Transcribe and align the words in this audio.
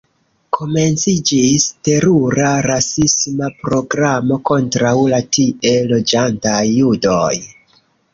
Komenciĝis 0.57 1.65
terura 1.87 2.47
rasisma 2.65 3.49
programo 3.65 4.39
kontraŭ 4.51 4.95
la 5.13 5.21
tie 5.37 5.75
loĝantaj 5.93 6.63
judoj. 6.71 7.35